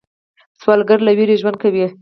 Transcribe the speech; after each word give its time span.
سوالګر 0.61 0.99
له 1.07 1.11
ویرې 1.17 1.35
ژوند 1.41 1.57
کوي 1.63 1.85